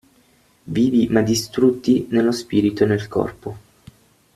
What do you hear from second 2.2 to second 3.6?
spirito e nel corpo.